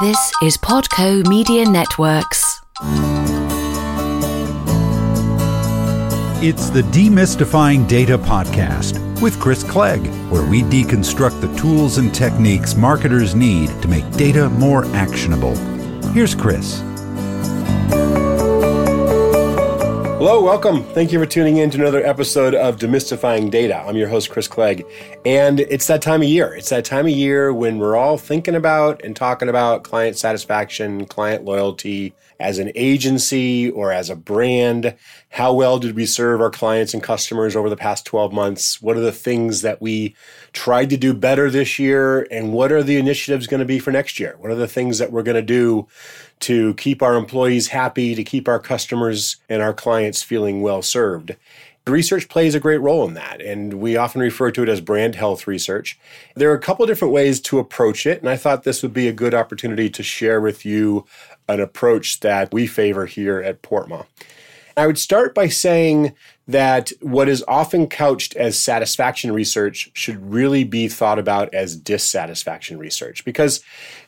[0.00, 2.60] This is Podco Media Networks.
[6.42, 12.74] It's the Demystifying Data Podcast with Chris Clegg, where we deconstruct the tools and techniques
[12.74, 15.54] marketers need to make data more actionable.
[16.08, 16.82] Here's Chris.
[20.16, 20.84] Hello, welcome.
[20.94, 23.76] Thank you for tuning in to another episode of Demystifying Data.
[23.76, 24.86] I'm your host, Chris Clegg.
[25.26, 26.54] And it's that time of year.
[26.54, 31.04] It's that time of year when we're all thinking about and talking about client satisfaction,
[31.06, 34.94] client loyalty as an agency or as a brand.
[35.30, 38.80] How well did we serve our clients and customers over the past 12 months?
[38.80, 40.14] What are the things that we
[40.52, 42.28] tried to do better this year?
[42.30, 44.36] And what are the initiatives going to be for next year?
[44.38, 45.88] What are the things that we're going to do
[46.44, 51.36] to keep our employees happy, to keep our customers and our clients feeling well served.
[51.86, 55.14] Research plays a great role in that, and we often refer to it as brand
[55.14, 55.98] health research.
[56.34, 59.08] There are a couple different ways to approach it, and I thought this would be
[59.08, 61.06] a good opportunity to share with you
[61.48, 64.06] an approach that we favor here at Portma.
[64.76, 66.14] I would start by saying
[66.46, 72.78] that what is often couched as satisfaction research should really be thought about as dissatisfaction
[72.78, 73.62] research because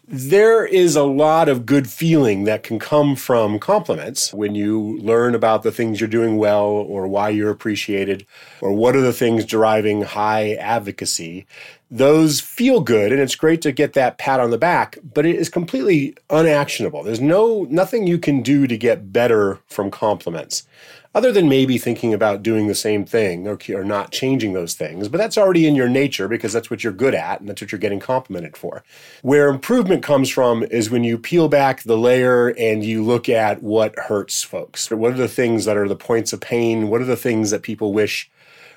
[0.06, 5.34] there is a lot of good feeling that can come from compliments when you learn
[5.34, 8.26] about the things you're doing well or why you're appreciated
[8.60, 11.46] or what are the things deriving high advocacy.
[11.90, 15.36] Those feel good and it's great to get that pat on the back, but it
[15.36, 17.04] is completely unactionable.
[17.04, 20.66] There's no nothing you can do to get better from compliments
[21.16, 25.08] other than maybe thinking about doing the same thing or, or not changing those things.
[25.08, 27.72] But that's already in your nature because that's what you're good at and that's what
[27.72, 28.84] you're getting complimented for.
[29.22, 33.62] Where improvement comes from is when you peel back the layer and you look at
[33.62, 34.90] what hurts folks.
[34.90, 36.88] What are the things that are the points of pain?
[36.88, 38.30] What are the things that people wish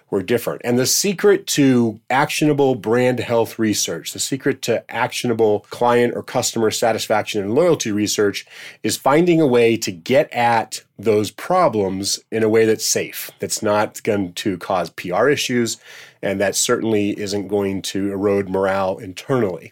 [0.09, 0.61] were different.
[0.63, 6.71] And the secret to actionable brand health research, the secret to actionable client or customer
[6.71, 8.45] satisfaction and loyalty research
[8.83, 13.61] is finding a way to get at those problems in a way that's safe, that's
[13.61, 15.78] not going to cause PR issues,
[16.22, 19.72] and that certainly isn't going to erode morale internally.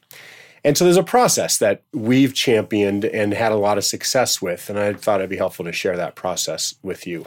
[0.64, 4.70] And so there's a process that we've championed and had a lot of success with,
[4.70, 7.26] and I thought it'd be helpful to share that process with you.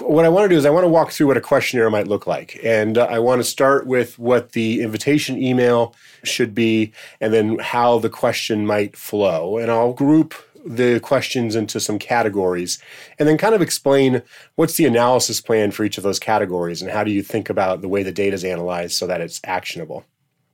[0.00, 2.08] What I want to do is I want to walk through what a questionnaire might
[2.08, 2.58] look like.
[2.64, 5.94] And uh, I want to start with what the invitation email
[6.24, 9.58] should be and then how the question might flow.
[9.58, 10.34] And I'll group
[10.66, 12.78] the questions into some categories
[13.18, 14.22] and then kind of explain
[14.56, 17.82] what's the analysis plan for each of those categories and how do you think about
[17.82, 20.04] the way the data is analyzed so that it's actionable.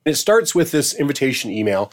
[0.04, 1.92] It starts with this invitation email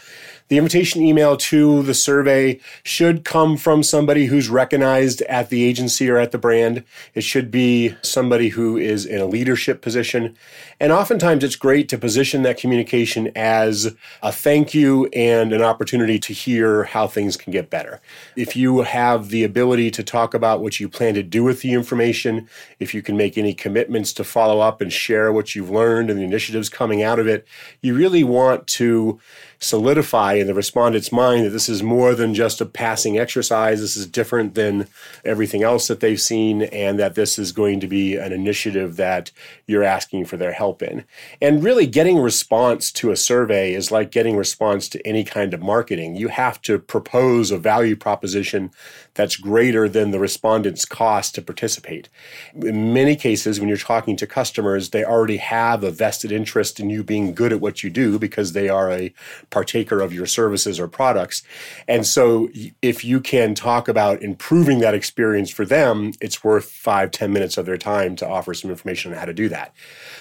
[0.49, 6.09] the invitation email to the survey should come from somebody who's recognized at the agency
[6.09, 6.83] or at the brand.
[7.13, 10.37] It should be somebody who is in a leadership position.
[10.79, 16.17] And oftentimes it's great to position that communication as a thank you and an opportunity
[16.19, 17.99] to hear how things can get better.
[18.35, 21.73] If you have the ability to talk about what you plan to do with the
[21.73, 22.47] information,
[22.79, 26.19] if you can make any commitments to follow up and share what you've learned and
[26.19, 27.45] the initiatives coming out of it,
[27.81, 29.19] you really want to
[29.59, 33.81] solidify in the respondent's mind that this is more than just a passing exercise.
[33.81, 34.88] This is different than
[35.25, 39.31] everything else that they've seen, and that this is going to be an initiative that
[39.66, 41.03] you're asking for their help in.
[41.41, 45.62] And really, getting response to a survey is like getting response to any kind of
[45.62, 46.16] marketing.
[46.16, 48.72] You have to propose a value proposition
[49.16, 52.09] that's greater than the respondent's cost to participate.
[52.56, 56.89] In many cases, when you're talking to customers, they already have a vested interest in
[56.89, 59.13] you being good at what you do because they are a
[59.49, 61.43] partaker of your services or products.
[61.87, 62.49] And so
[62.81, 67.57] if you can talk about improving that experience for them, it's worth five, ten minutes
[67.57, 69.73] of their time to offer some information on how to do that.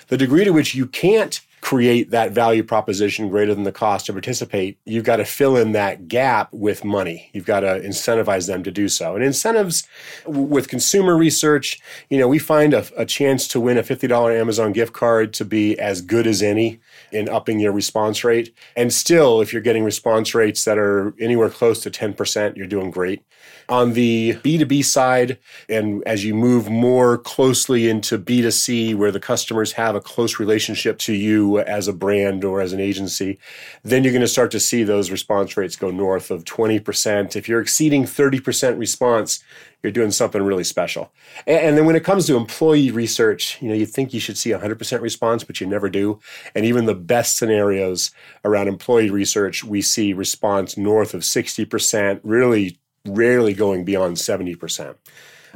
[0.08, 4.12] The degree to which you can't create that value proposition greater than the cost to
[4.12, 7.28] participate, you've got to fill in that gap with money.
[7.32, 9.16] You've got to incentivize them to do so.
[9.16, 9.88] And incentives
[10.26, 14.72] with consumer research, you know, we find a, a chance to win a $50 Amazon
[14.72, 16.78] gift card to be as good as any
[17.12, 18.54] in upping your response rate.
[18.76, 22.90] And still, if you're getting response rates that are anywhere close to 10%, you're doing
[22.90, 23.22] great.
[23.68, 25.38] On the B2B side,
[25.68, 30.98] and as you move more closely into B2C, where the customers have a close relationship
[30.98, 33.38] to you as a brand or as an agency,
[33.82, 37.34] then you're going to start to see those response rates go north of 20%.
[37.34, 39.42] If you're exceeding 30% response,
[39.82, 41.12] you're doing something really special.
[41.46, 44.50] And, then when it comes to employee research, you know, you think you should see
[44.50, 46.18] 100% response, but you never do.
[46.54, 48.10] And even the best scenarios
[48.44, 54.96] around employee research, we see response north of 60%, really rarely going beyond 70%.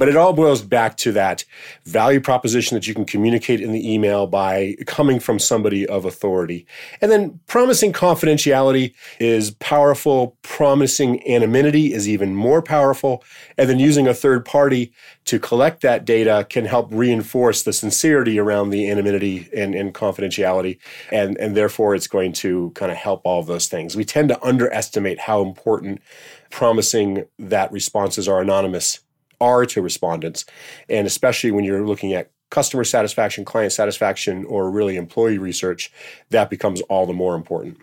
[0.00, 1.44] But it all boils back to that
[1.85, 6.67] value proposition that you can communicate in the email by coming from somebody of authority.
[7.02, 13.23] And then promising confidentiality is powerful, promising anonymity is even more powerful.
[13.58, 14.91] And then using a third party
[15.26, 20.79] to collect that data can help reinforce the sincerity around the anonymity and, and confidentiality.
[21.12, 23.97] And, and therefore, it's going to kind of help all of those things.
[23.97, 26.00] We tend to underestimate how important
[26.49, 29.00] promising that responses are anonymous
[29.40, 30.44] are to respondents.
[30.88, 35.92] And especially when you're looking at customer satisfaction, client satisfaction, or really employee research,
[36.31, 37.78] that becomes all the more important.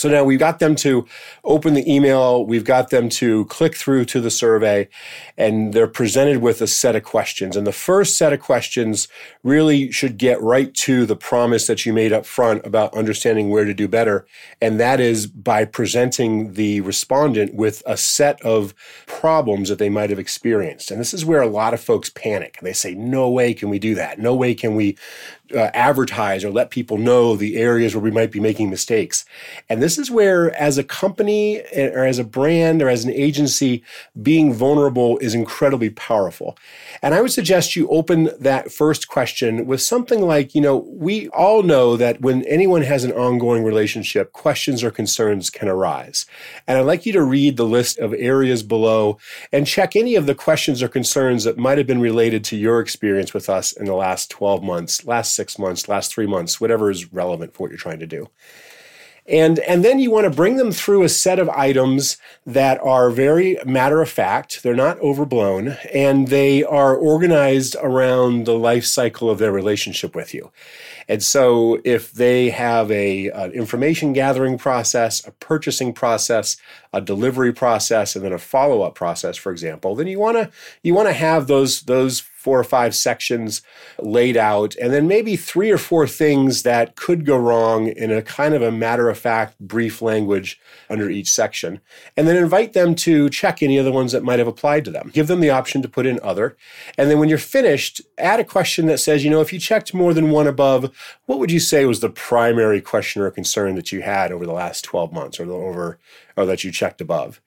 [0.00, 1.06] So now we've got them to
[1.44, 4.88] open the email, we've got them to click through to the survey,
[5.36, 7.56] and they're presented with a set of questions.
[7.56, 9.08] And the first set of questions
[9.42, 13.64] really should get right to the promise that you made up front about understanding where
[13.64, 14.26] to do better.
[14.60, 18.74] And that is by presenting the respondent with a set of
[19.06, 20.90] problems that they might have experienced.
[20.90, 23.78] And this is where a lot of folks panic they say, No way can we
[23.78, 24.18] do that.
[24.18, 24.96] No way can we
[25.54, 29.24] uh, advertise or let people know the areas where we might be making mistakes.
[29.68, 33.12] And this is where, as a company eh, or as a brand or as an
[33.12, 33.82] agency,
[34.22, 36.56] being vulnerable is incredibly powerful.
[37.02, 41.28] And I would suggest you open that first question with something like, you know, we
[41.28, 46.26] all know that when anyone has an ongoing relationship, questions or concerns can arise.
[46.66, 49.18] And I'd like you to read the list of areas below
[49.52, 52.80] and check any of the questions or concerns that might have been related to your
[52.80, 56.90] experience with us in the last 12 months, last six months, last three months, whatever
[56.90, 58.28] is relevant for what you're trying to do.
[59.30, 63.10] And, and then you want to bring them through a set of items that are
[63.10, 64.62] very matter of fact.
[64.62, 70.34] They're not overblown and they are organized around the life cycle of their relationship with
[70.34, 70.50] you.
[71.08, 76.56] And so if they have a, an information gathering process, a purchasing process,
[76.92, 80.50] a delivery process, and then a follow-up process, for example, then you want to
[80.82, 83.60] you want to have those those four or five sections
[83.98, 88.22] laid out, and then maybe three or four things that could go wrong in a
[88.22, 90.58] kind of a matter of fact, brief language
[90.88, 91.82] under each section.
[92.16, 94.90] And then invite them to check any of the ones that might have applied to
[94.90, 95.10] them.
[95.12, 96.56] Give them the option to put in other.
[96.96, 99.92] And then when you're finished, add a question that says, you know, if you checked
[99.92, 100.90] more than one above,
[101.26, 104.52] what would you say was the primary question or concern that you had over the
[104.54, 105.98] last 12 months or over
[106.38, 107.38] or that you checked above?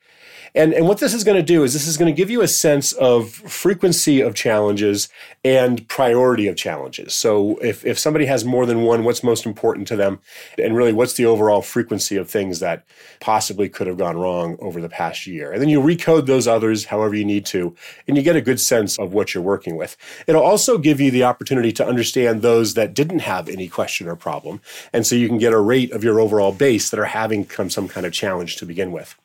[0.55, 2.41] And, and what this is going to do is this is going to give you
[2.41, 5.09] a sense of frequency of challenges
[5.43, 7.13] and priority of challenges.
[7.15, 10.19] So if, if somebody has more than one, what's most important to them?
[10.59, 12.85] And really, what's the overall frequency of things that
[13.19, 15.51] possibly could have gone wrong over the past year?
[15.51, 17.75] And then you recode those others however you need to,
[18.07, 19.97] and you get a good sense of what you're working with.
[20.27, 24.15] It'll also give you the opportunity to understand those that didn't have any question or
[24.15, 24.61] problem.
[24.91, 27.87] And so you can get a rate of your overall base that are having some
[27.87, 29.15] kind of challenge to begin with.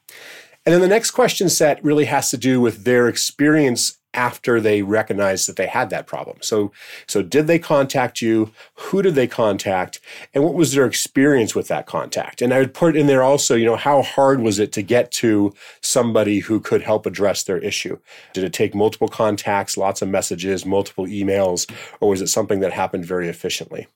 [0.68, 4.82] And then the next question set really has to do with their experience after they
[4.82, 6.36] recognized that they had that problem.
[6.42, 6.72] So,
[7.06, 8.52] so did they contact you?
[8.74, 9.98] Who did they contact?
[10.34, 12.42] And what was their experience with that contact?
[12.42, 15.10] And I would put in there also, you know, how hard was it to get
[15.12, 17.98] to somebody who could help address their issue?
[18.34, 21.66] Did it take multiple contacts, lots of messages, multiple emails,
[22.02, 23.86] or was it something that happened very efficiently?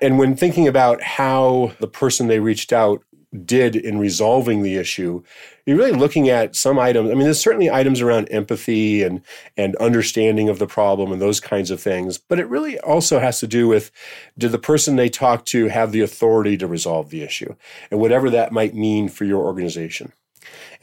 [0.00, 3.02] And when thinking about how the person they reached out
[3.44, 5.22] did in resolving the issue,
[5.66, 7.10] you're really looking at some items.
[7.10, 9.22] I mean, there's certainly items around empathy and
[9.56, 13.40] and understanding of the problem and those kinds of things, but it really also has
[13.40, 13.90] to do with
[14.38, 17.54] did the person they talk to have the authority to resolve the issue,
[17.90, 20.12] and whatever that might mean for your organization.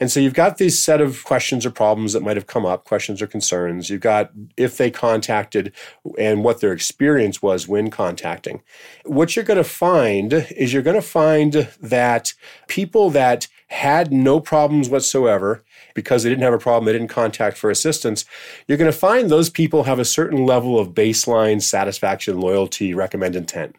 [0.00, 2.84] And so you've got these set of questions or problems that might have come up,
[2.84, 3.90] questions or concerns.
[3.90, 5.72] You've got if they contacted
[6.18, 8.62] and what their experience was when contacting.
[9.04, 12.32] What you're going to find is you're going to find that
[12.68, 17.56] people that had no problems whatsoever because they didn't have a problem, they didn't contact
[17.56, 18.24] for assistance,
[18.66, 23.36] you're going to find those people have a certain level of baseline satisfaction, loyalty, recommend
[23.36, 23.76] intent.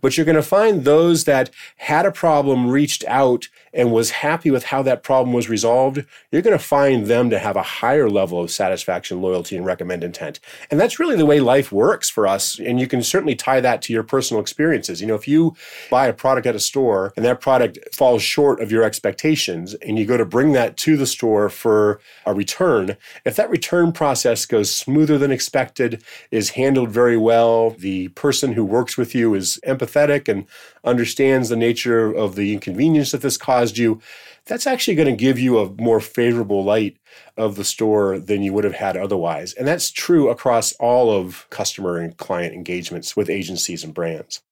[0.00, 4.50] But you're going to find those that had a problem, reached out, and was happy
[4.50, 8.08] with how that problem was resolved, you're going to find them to have a higher
[8.08, 10.38] level of satisfaction, loyalty, and recommend intent.
[10.70, 12.58] And that's really the way life works for us.
[12.58, 15.00] And you can certainly tie that to your personal experiences.
[15.00, 15.56] You know, if you
[15.90, 19.98] buy a product at a store and that product falls short of your expectations and
[19.98, 24.46] you go to bring that to the store for a return, if that return process
[24.46, 29.58] goes smoother than expected, is handled very well, the person who works with you is
[29.66, 30.46] empathetic and
[30.84, 34.00] understands the nature of the inconvenience that this caused you,
[34.46, 36.98] that's actually going to give you a more favorable light
[37.36, 39.54] of the store than you would have had otherwise.
[39.54, 44.42] And that's true across all of customer and client engagements with agencies and brands.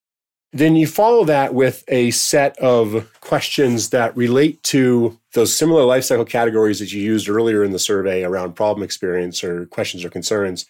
[0.54, 6.28] Then you follow that with a set of questions that relate to those similar lifecycle
[6.28, 10.66] categories that you used earlier in the survey around problem experience or questions or concerns.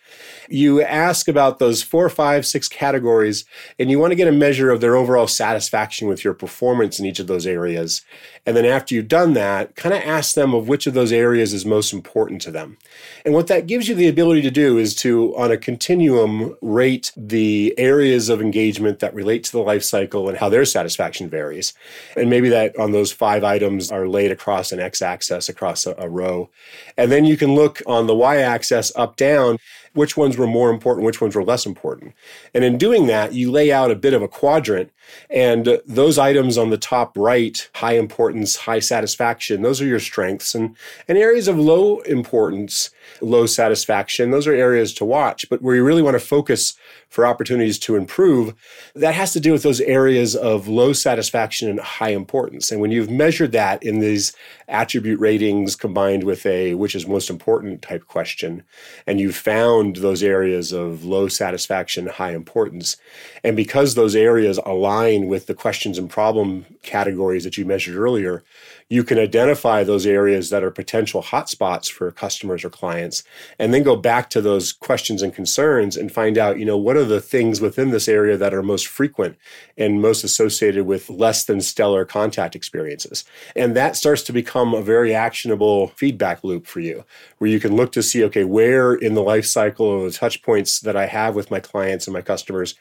[0.48, 3.44] You ask about those four, five, six categories,
[3.78, 7.06] and you want to get a measure of their overall satisfaction with your performance in
[7.06, 8.02] each of those areas.
[8.46, 11.52] And then after you've done that, kind of ask them of which of those areas
[11.52, 12.76] is most important to them.
[13.24, 17.12] And what that gives you the ability to do is to, on a continuum, rate
[17.16, 21.72] the areas of engagement that relate to the life cycle and how their satisfaction varies.
[22.16, 25.94] And maybe that on those five items are laid across an x axis, across a,
[25.96, 26.50] a row.
[26.98, 29.56] And then you can look on the y axis up down
[29.94, 32.14] which ones were more important, which ones were less important.
[32.54, 34.90] And in doing that, you lay out a bit of a quadrant.
[35.28, 40.54] And those items on the top right, high importance, high satisfaction, those are your strengths.
[40.54, 40.76] And,
[41.08, 45.48] and areas of low importance, low satisfaction, those are areas to watch.
[45.50, 46.74] But where you really want to focus
[47.08, 48.54] for opportunities to improve,
[48.94, 52.72] that has to do with those areas of low satisfaction and high importance.
[52.72, 54.32] And when you've measured that in these
[54.68, 58.62] attribute ratings combined with a which is most important type question,
[59.06, 62.96] and you've found those areas of low satisfaction, high importance,
[63.42, 68.42] and because those areas align with the questions and problem categories that you measured earlier,
[68.92, 73.24] you can identify those areas that are potential hotspots for customers or clients
[73.58, 76.94] and then go back to those questions and concerns and find out you know what
[76.94, 79.34] are the things within this area that are most frequent
[79.78, 83.24] and most associated with less than stellar contact experiences.
[83.56, 87.06] And that starts to become a very actionable feedback loop for you
[87.38, 90.42] where you can look to see okay where in the life cycle or the touch
[90.42, 92.74] points that i have with my clients and my customers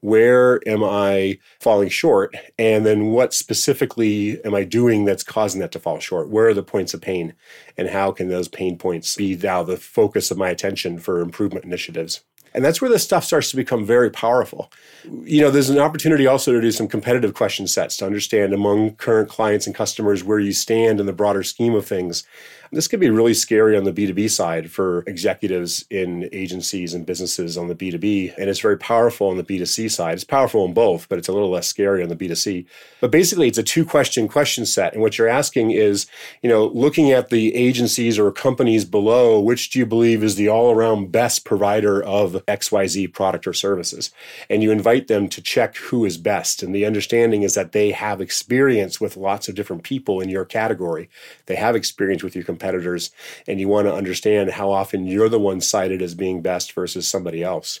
[0.00, 2.34] where am I falling short?
[2.58, 6.28] And then what specifically am I doing that's causing that to fall short?
[6.28, 7.34] Where are the points of pain?
[7.76, 11.64] And how can those pain points be now the focus of my attention for improvement
[11.64, 12.22] initiatives?
[12.54, 14.72] And that's where this stuff starts to become very powerful.
[15.04, 18.94] You know, there's an opportunity also to do some competitive question sets to understand among
[18.94, 22.24] current clients and customers where you stand in the broader scheme of things
[22.72, 27.56] this could be really scary on the B2B side for executives in agencies and businesses
[27.56, 28.36] on the B2B.
[28.36, 30.14] And it's very powerful on the B2C side.
[30.14, 32.66] It's powerful in both, but it's a little less scary on the B2C.
[33.00, 34.92] But basically, it's a two question question set.
[34.92, 36.06] And what you're asking is,
[36.42, 40.48] you know, looking at the agencies or companies below, which do you believe is the
[40.48, 44.10] all around best provider of XYZ product or services?
[44.50, 46.62] And you invite them to check who is best.
[46.62, 50.44] And the understanding is that they have experience with lots of different people in your
[50.44, 51.08] category.
[51.46, 53.10] They have experience with your competitors
[53.46, 57.06] and you want to understand how often you're the one cited as being best versus
[57.06, 57.80] somebody else.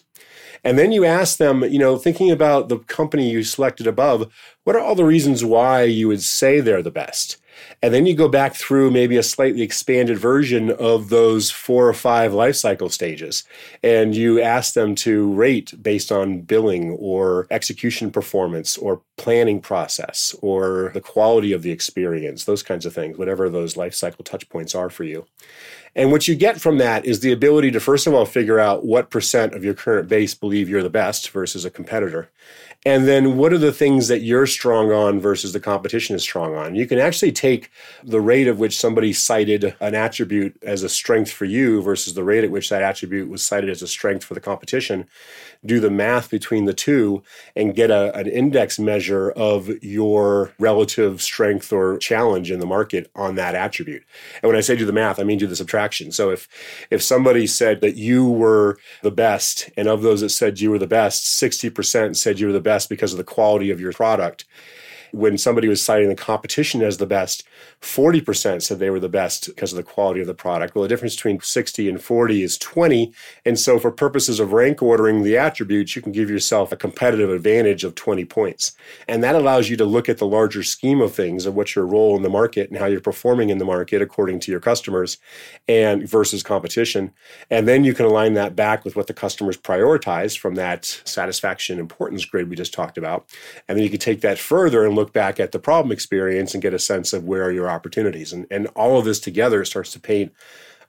[0.62, 4.30] And then you ask them, you know, thinking about the company you selected above,
[4.64, 7.38] what are all the reasons why you would say they're the best?
[7.82, 11.94] And then you go back through maybe a slightly expanded version of those four or
[11.94, 13.44] five life cycle stages.
[13.82, 20.34] And you ask them to rate based on billing or execution performance or planning process
[20.42, 24.48] or the quality of the experience, those kinds of things, whatever those life cycle touch
[24.48, 25.26] points are for you.
[25.96, 28.84] And what you get from that is the ability to, first of all, figure out
[28.84, 32.28] what percent of your current base believe you're the best versus a competitor.
[32.84, 36.54] And then what are the things that you're strong on versus the competition is strong
[36.54, 36.74] on?
[36.74, 37.70] You can actually take
[38.04, 42.22] the rate of which somebody cited an attribute as a strength for you versus the
[42.22, 45.08] rate at which that attribute was cited as a strength for the competition
[45.64, 47.22] do the math between the two
[47.54, 53.10] and get a, an index measure of your relative strength or challenge in the market
[53.14, 54.04] on that attribute.
[54.42, 55.85] And when I say do the math, I mean do the subtraction.
[56.12, 56.48] So if
[56.90, 60.78] if somebody said that you were the best, and of those that said you were
[60.78, 64.44] the best, 60% said you were the best because of the quality of your product
[65.16, 67.42] when somebody was citing the competition as the best,
[67.80, 70.74] 40% said they were the best because of the quality of the product.
[70.74, 73.14] Well, the difference between 60 and 40 is 20.
[73.46, 77.30] And so, for purposes of rank ordering the attributes, you can give yourself a competitive
[77.30, 78.72] advantage of 20 points.
[79.08, 81.86] And that allows you to look at the larger scheme of things of what's your
[81.86, 85.16] role in the market and how you're performing in the market according to your customers
[85.66, 87.10] and versus competition.
[87.50, 91.78] And then you can align that back with what the customers prioritize from that satisfaction
[91.78, 93.26] importance grid we just talked about.
[93.66, 96.62] And then you can take that further and look back at the problem experience and
[96.62, 98.32] get a sense of where are your opportunities.
[98.32, 100.32] And, and all of this together starts to paint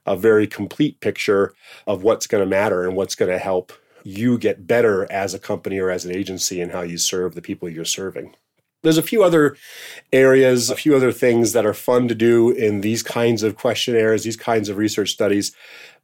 [0.06, 1.54] a very complete picture
[1.86, 3.72] of what's going to matter and what's going to help
[4.04, 7.42] you get better as a company or as an agency and how you serve the
[7.42, 8.34] people you're serving.
[8.82, 9.56] There's a few other
[10.12, 14.22] areas, a few other things that are fun to do in these kinds of questionnaires,
[14.22, 15.52] these kinds of research studies.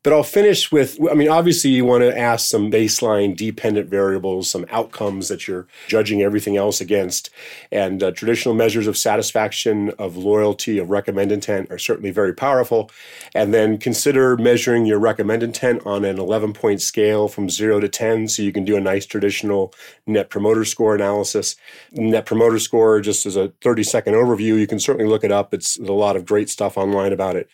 [0.04, 4.50] But I'll finish with I mean, obviously, you want to ask some baseline dependent variables,
[4.50, 7.30] some outcomes that you're judging everything else against.
[7.72, 12.90] And uh, traditional measures of satisfaction, of loyalty, of recommend intent are certainly very powerful.
[13.34, 17.88] And then consider measuring your recommend intent on an 11 point scale from zero to
[17.88, 19.72] 10 so you can do a nice traditional
[20.06, 21.56] net promoter score analysis.
[21.92, 25.54] Net promoter score, just as a 30 second overview, you can certainly look it up.
[25.54, 27.48] It's a lot of great stuff online about it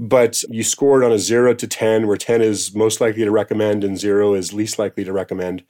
[0.00, 3.84] but you scored on a zero to 10, where 10 is most likely to recommend
[3.84, 5.62] and zero is least likely to recommend.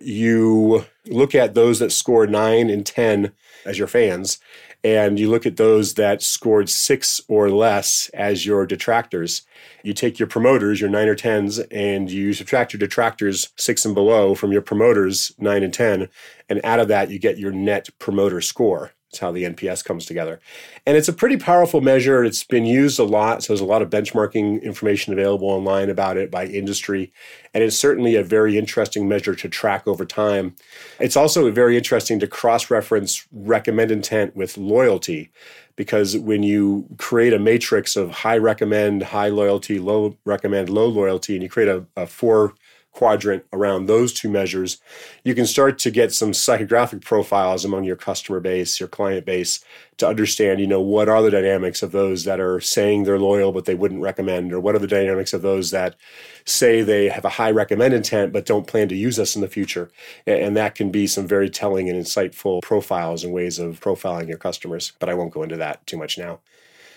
[0.00, 3.32] You look at those that scored nine and 10
[3.64, 4.38] as your fans,
[4.82, 9.42] and you look at those that scored six or less as your detractors.
[9.82, 13.94] You take your promoters, your nine or 10s, and you subtract your detractors, six and
[13.94, 16.08] below, from your promoters, nine and 10.
[16.50, 18.92] And out of that, you get your net promoter score.
[19.14, 20.40] It's how the NPS comes together.
[20.86, 22.24] And it's a pretty powerful measure.
[22.24, 23.44] It's been used a lot.
[23.44, 27.12] So there's a lot of benchmarking information available online about it by industry.
[27.54, 30.56] And it's certainly a very interesting measure to track over time.
[30.98, 35.30] It's also very interesting to cross reference recommend intent with loyalty
[35.76, 41.34] because when you create a matrix of high recommend, high loyalty, low recommend, low loyalty,
[41.34, 42.54] and you create a, a four
[42.94, 44.78] quadrant around those two measures,
[45.24, 49.64] you can start to get some psychographic profiles among your customer base, your client base,
[49.96, 53.52] to understand, you know, what are the dynamics of those that are saying they're loyal
[53.52, 55.96] but they wouldn't recommend, or what are the dynamics of those that
[56.44, 59.48] say they have a high recommend intent but don't plan to use us in the
[59.48, 59.90] future.
[60.26, 64.38] And that can be some very telling and insightful profiles and ways of profiling your
[64.38, 64.92] customers.
[65.00, 66.38] But I won't go into that too much now.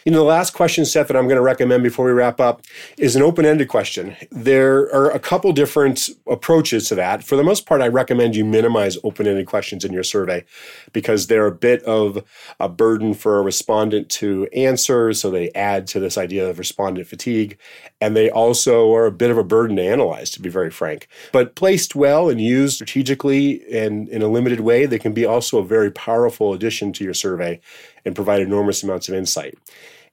[0.07, 2.61] You know, the last question set that I'm going to recommend before we wrap up
[2.97, 4.15] is an open ended question.
[4.31, 7.25] There are a couple different approaches to that.
[7.25, 10.45] For the most part, I recommend you minimize open ended questions in your survey
[10.93, 12.23] because they're a bit of
[12.57, 15.11] a burden for a respondent to answer.
[15.11, 17.57] So they add to this idea of respondent fatigue.
[17.99, 21.09] And they also are a bit of a burden to analyze, to be very frank.
[21.33, 25.57] But placed well and used strategically and in a limited way, they can be also
[25.57, 27.59] a very powerful addition to your survey
[28.05, 29.57] and provide enormous amounts of insight.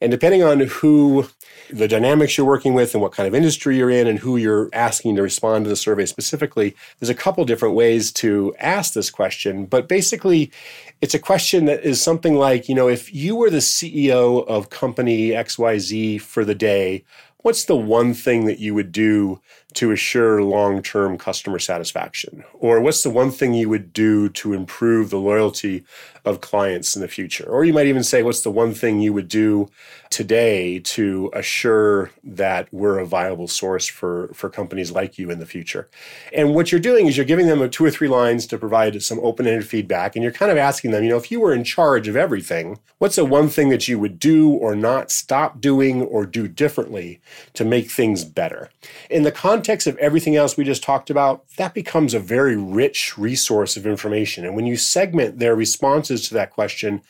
[0.05, 1.27] And depending on who
[1.71, 4.69] the dynamics you're working with and what kind of industry you're in and who you're
[4.75, 9.09] asking to respond to the survey specifically, there's a couple different ways to ask this
[9.09, 9.65] question.
[9.65, 10.53] But basically,
[11.01, 14.69] it's a question that is something like, you know, if you were the CEO of
[14.69, 17.03] company XYZ for the day,
[17.45, 19.39] what's the one thing that you would do
[19.75, 22.43] to assure long term customer satisfaction?
[22.55, 25.85] Or what's the one thing you would do to improve the loyalty
[26.25, 27.45] of clients in the future?
[27.45, 29.69] Or you might even say, what's the one thing you would do
[30.15, 35.47] today to assure that we're a viable source for, for companies like you in the
[35.47, 35.91] future?
[36.33, 39.19] And what you're doing is you're giving them two or three lines to provide some
[39.25, 40.15] open ended feedback.
[40.15, 42.79] And you're kind of asking them, you know, if you were in charge of everything,
[42.99, 47.21] what's the one thing that you would do or not stop doing or do differently
[47.55, 48.71] to make things better?
[49.11, 53.19] In the context of everything else we just talked about, that becomes a very rich
[53.19, 54.45] resource of information.
[54.45, 57.03] And when you segment their responses to that question,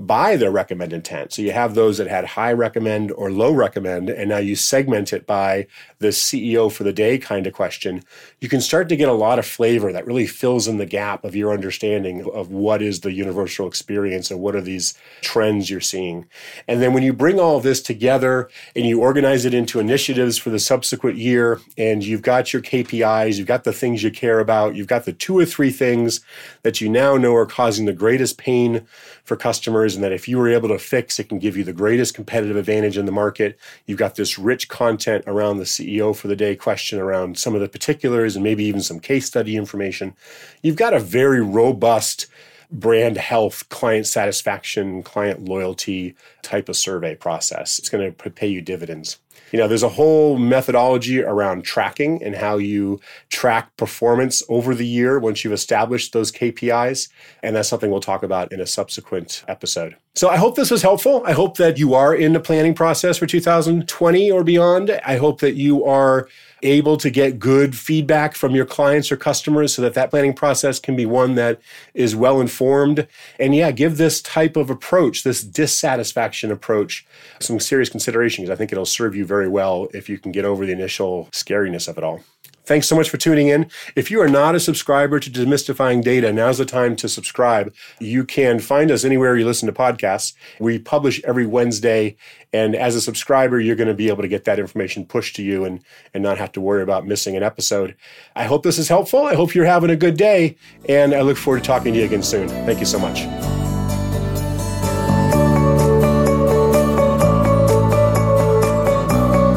[0.00, 1.30] by their recommend intent.
[1.30, 5.12] So you have those that had high recommend or low recommend, and now you segment
[5.12, 5.66] it by
[5.98, 8.02] the CEO for the day kind of question.
[8.40, 11.22] You can start to get a lot of flavor that really fills in the gap
[11.22, 15.80] of your understanding of what is the universal experience and what are these trends you're
[15.80, 16.26] seeing.
[16.66, 20.48] And then when you bring all this together and you organize it into initiatives for
[20.48, 24.76] the subsequent year, and you've got your KPIs, you've got the things you care about,
[24.76, 26.22] you've got the two or three things
[26.62, 28.86] that you now know are causing the greatest pain
[29.24, 31.72] for customers and that if you were able to fix, it can give you the
[31.72, 33.58] greatest competitive advantage in the market.
[33.86, 37.60] You've got this rich content around the CEO for the day question around some of
[37.60, 40.14] the particulars and maybe even some case study information.
[40.62, 42.26] You've got a very robust
[42.70, 47.78] brand health, client satisfaction, client loyalty type of survey process.
[47.78, 49.18] It's going to pay you dividends.
[49.52, 54.86] You know, there's a whole methodology around tracking and how you track performance over the
[54.86, 57.08] year once you've established those KPIs.
[57.42, 59.96] And that's something we'll talk about in a subsequent episode.
[60.16, 61.22] So I hope this was helpful.
[61.24, 64.90] I hope that you are in the planning process for 2020 or beyond.
[65.04, 66.28] I hope that you are
[66.64, 70.80] able to get good feedback from your clients or customers so that that planning process
[70.80, 71.60] can be one that
[71.94, 73.06] is well informed.
[73.38, 77.06] And yeah, give this type of approach, this dissatisfaction approach,
[77.38, 80.44] some serious consideration because I think it'll serve you very well if you can get
[80.44, 82.20] over the initial scariness of it all.
[82.64, 83.70] Thanks so much for tuning in.
[83.96, 87.74] If you are not a subscriber to Demystifying Data, now's the time to subscribe.
[87.98, 90.34] You can find us anywhere you listen to podcasts.
[90.60, 92.16] We publish every Wednesday,
[92.52, 95.42] and as a subscriber, you're going to be able to get that information pushed to
[95.42, 95.82] you and,
[96.14, 97.96] and not have to worry about missing an episode.
[98.36, 99.26] I hope this is helpful.
[99.26, 100.56] I hope you're having a good day,
[100.88, 102.48] and I look forward to talking to you again soon.
[102.48, 103.22] Thank you so much.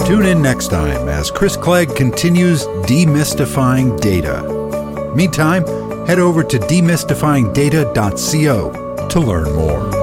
[0.07, 4.43] Tune in next time as Chris Clegg continues demystifying data.
[5.15, 5.65] Meantime,
[6.05, 10.02] head over to demystifyingdata.co to learn more.